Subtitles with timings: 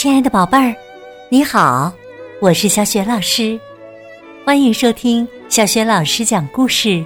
[0.00, 0.74] 亲爱的宝贝儿，
[1.28, 1.92] 你好，
[2.40, 3.60] 我是小雪老师，
[4.46, 7.04] 欢迎收听小雪老师讲故事，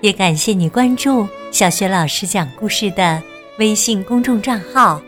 [0.00, 3.22] 也感谢你关注小雪老师讲故事的
[3.60, 5.00] 微信公众账号。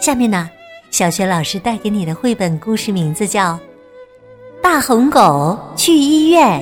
[0.00, 0.48] 下面呢，
[0.90, 3.52] 小雪老师带给你的绘本故事名字叫
[4.62, 6.58] 《大红狗去医院》，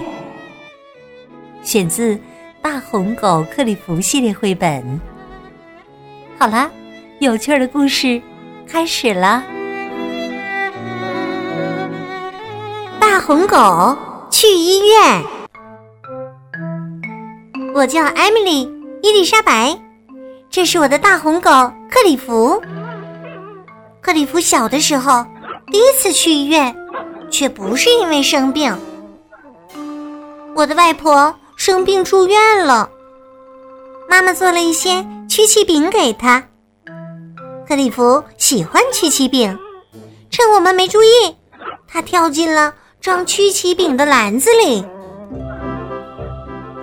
[1.63, 2.17] 选自
[2.61, 5.01] 《大红狗克里夫》系列绘本。
[6.37, 6.69] 好啦，
[7.21, 8.21] 有趣的故事
[8.71, 9.43] 开始了。
[13.01, 13.97] 大红狗
[14.31, 15.25] 去医院。
[17.75, 18.67] 我叫艾米丽·
[19.03, 19.77] 伊丽莎白，
[20.49, 21.51] 这是我的大红狗
[21.91, 22.63] 克里夫。
[24.01, 25.27] 克里夫小的时候
[25.73, 26.75] 第一次去医院，
[27.31, 28.77] 却不是因为生病。
[30.55, 32.89] 我的外婆生病住院了，
[34.09, 35.05] 妈妈做了一些。
[35.29, 36.43] 曲奇饼给他，
[37.71, 39.57] 克里夫喜欢曲奇饼。
[40.29, 41.37] 趁我们没注意，
[41.87, 44.85] 他跳进了装曲奇饼的篮子里。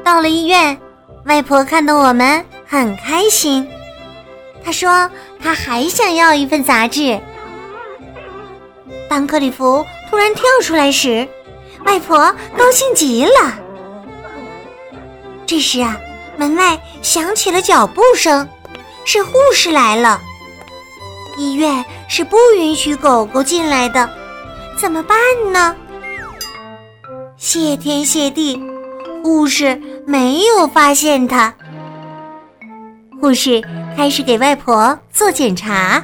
[0.02, 0.80] 到了医院，
[1.26, 3.70] 外婆看到我们很开心。
[4.64, 5.12] 她说
[5.44, 7.20] ：“她还想要一份杂志。”
[9.10, 11.28] 当克里夫突然跳出来时，
[11.84, 13.54] 外婆高兴极了。
[15.46, 15.98] 这时啊。
[16.38, 18.48] 门外响起了脚步声，
[19.04, 20.22] 是护士来了。
[21.38, 24.10] 医院是不允许狗狗进来的，
[24.80, 25.18] 怎么办
[25.54, 25.76] 呢？
[27.38, 28.60] 谢天谢地，
[29.24, 31.54] 护士没有发现它。
[33.22, 33.62] 护士
[33.96, 36.04] 开始给外婆做检查。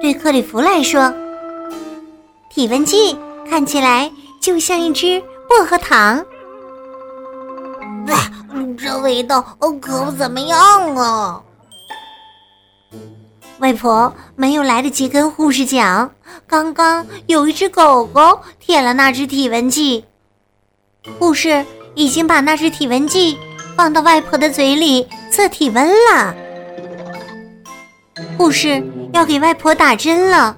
[0.00, 1.12] 对克里夫来说，
[2.50, 6.24] 体温计看起来就像一只薄荷糖。
[8.78, 9.40] 这味道
[9.80, 11.42] 可不怎么样啊！
[13.58, 16.10] 外婆没有来得及跟护士讲，
[16.46, 20.04] 刚刚有一只狗狗舔了那只体温计，
[21.18, 23.38] 护士已经把那只体温计
[23.74, 26.34] 放到外婆的嘴里测体温了。
[28.36, 30.54] 护士要给外婆打针了，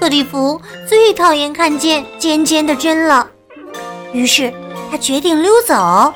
[0.00, 3.28] 克里夫最讨厌看见尖尖的针了，
[4.12, 4.52] 于是
[4.90, 6.12] 他决定溜走。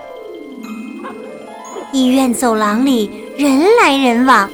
[1.92, 3.08] 医院走廊里
[3.38, 4.50] 人来人往，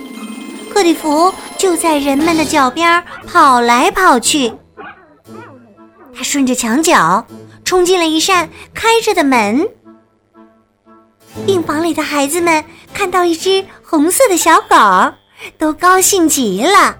[0.73, 4.53] 克里夫就在人们的脚边跑来跑去。
[6.15, 7.27] 他顺着墙角
[7.65, 9.69] 冲进了一扇开着的门。
[11.47, 14.77] 病房里的孩子们看到一只红色的小狗，
[15.59, 16.97] 都高兴极了。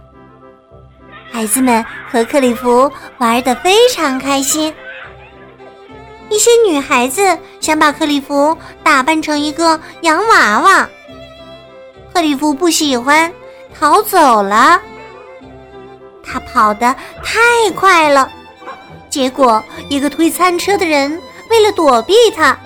[1.31, 4.73] 孩子们和克里夫玩得非常开心。
[6.29, 10.89] 一些女孩子想把克里夫打扮成一个洋娃娃，
[12.13, 13.31] 克里夫不喜欢，
[13.83, 14.81] 逃走了。
[16.23, 17.41] 他跑得太
[17.75, 18.31] 快了，
[19.11, 21.21] 结果一个推餐车的人
[21.51, 22.57] 为了躲避他，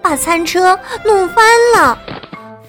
[0.00, 1.44] 把餐车弄翻
[1.74, 1.98] 了，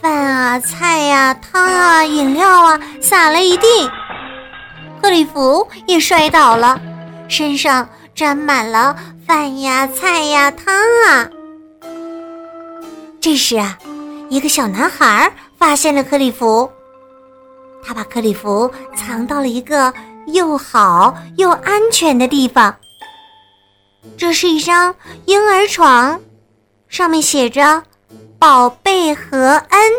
[0.02, 3.88] 饭啊、菜呀、汤啊、饮料啊洒了一地，
[5.00, 6.82] 克里夫也摔倒了，
[7.28, 8.96] 身上沾满了。
[9.28, 10.76] 饭呀，菜呀，汤
[11.08, 11.30] 啊！
[13.22, 13.78] 这时啊，
[14.28, 16.70] 一个小男孩发现了克里夫，
[17.84, 19.94] 他把克里夫藏到了一个
[20.28, 22.76] 又好又安全的地方。
[24.18, 26.20] 这是一张婴儿床，
[26.88, 27.84] 上面写着
[28.40, 29.92] “宝贝和恩”。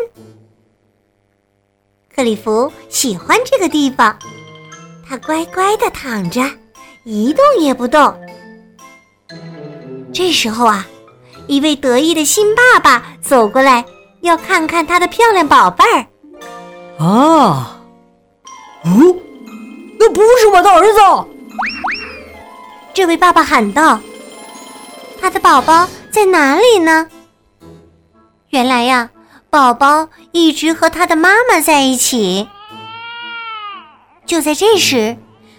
[2.13, 4.17] 克里夫喜欢这个地方，
[5.07, 6.41] 他乖乖的躺着，
[7.05, 8.15] 一动也不动。
[10.13, 10.85] 这时候啊，
[11.47, 13.83] 一位得意的新爸爸走过来，
[14.21, 16.05] 要看看他的漂亮宝贝儿。
[16.97, 17.79] 啊，
[18.83, 19.15] 哦，
[19.99, 20.99] 那不是我的儿子！
[22.93, 23.99] 这位爸爸喊道
[25.19, 27.09] ：“他的宝宝在哪里呢？”
[28.49, 29.09] 原来呀，
[29.49, 32.47] 宝宝一直和他的妈妈在一起。
[34.25, 35.17] 就在这时，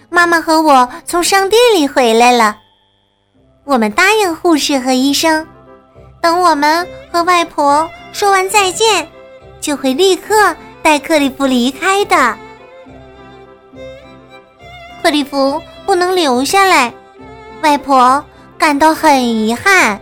[0.09, 2.57] 妈妈和我从商店里回来了。
[3.65, 5.45] 我们答应护士和医生，
[6.21, 9.09] 等我们和外婆说完再见，
[9.59, 12.37] 就会立刻带克里夫离开的。
[15.01, 16.93] 克里夫不能留下来，
[17.63, 18.23] 外婆
[18.55, 19.99] 感到很遗憾。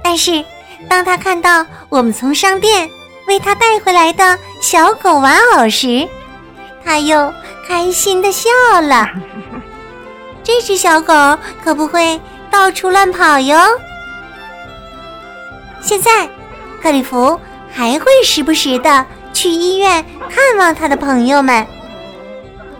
[0.00, 0.44] 但是，
[0.88, 2.88] 当他看到我们从商店
[3.26, 6.08] 为他带回来的小狗玩偶时，
[6.84, 7.34] 他又
[7.66, 8.48] 开心的笑
[8.80, 9.08] 了。
[10.44, 11.12] 这只小狗
[11.64, 13.58] 可不会到处乱跑哟。
[15.82, 16.30] 现在，
[16.80, 17.40] 克里夫
[17.72, 19.04] 还会时不时的
[19.36, 21.66] 去医院看望他的朋友们，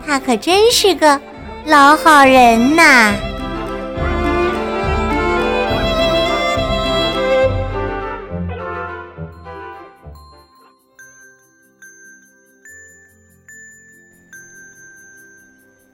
[0.03, 1.21] 他可真是个
[1.67, 3.13] 老好人呐。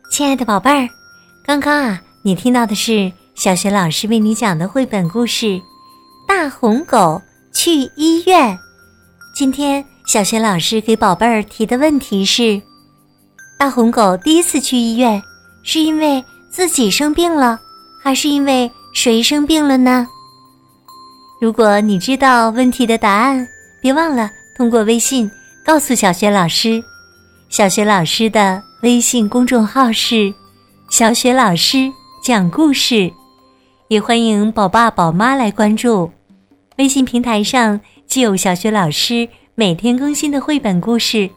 [0.10, 0.88] 亲爱的宝贝儿，
[1.46, 5.46] 刚刚啊，你听到的是小学老师为你讲的绘本故事
[6.26, 7.22] 《大红狗
[7.52, 8.58] 去医院》。
[9.36, 12.62] 今天小学老师给宝贝儿提的问题是：
[13.58, 15.22] 大红狗第一次去医院，
[15.64, 17.60] 是因为自己生病了，
[18.02, 20.06] 还是因为谁生病了呢？
[21.40, 23.48] 如果你知道问题的答案，
[23.82, 25.30] 别忘了通过微信
[25.66, 26.84] 告诉小学老师。
[27.50, 30.34] 小学老师的微信公众号是
[30.90, 31.90] “小雪老师
[32.24, 33.12] 讲故事”，
[33.88, 36.12] 也欢迎宝爸宝妈来关注。
[36.78, 41.30] 微信平台上既有小学老师每天更新的绘本故事，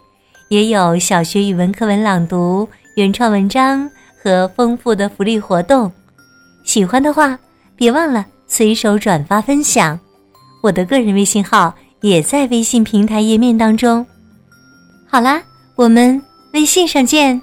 [0.48, 3.90] 也有小学语文课文朗读、原创文章
[4.22, 5.92] 和丰富的福利活动。
[6.64, 7.38] 喜欢的话，
[7.76, 10.00] 别忘了随手转发分享。
[10.62, 14.04] 我的个人微信号也在微信平台页面当中。
[15.06, 15.42] 好啦。
[15.76, 16.22] 我们
[16.54, 17.38] 微信上见。